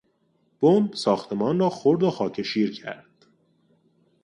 بمب 0.61 0.93
ساختمان 0.93 1.59
را 1.59 1.69
خردو 1.69 2.11
خاک 2.11 2.41
شیر 2.41 2.71
کرد. 2.81 3.25